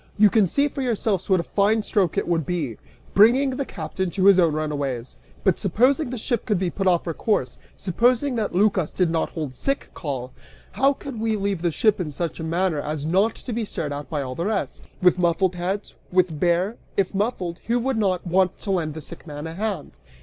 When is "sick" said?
9.53-9.91, 19.01-19.27